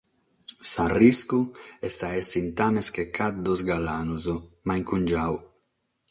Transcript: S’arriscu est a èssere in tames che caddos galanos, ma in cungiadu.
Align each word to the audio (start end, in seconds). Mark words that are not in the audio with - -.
S’arriscu 0.71 1.41
est 1.87 1.99
a 2.07 2.09
èssere 2.19 2.39
in 2.43 2.47
tames 2.57 2.87
che 2.95 3.03
caddos 3.15 3.61
galanos, 3.69 4.25
ma 4.65 4.73
in 4.79 4.85
cungiadu. 4.89 5.37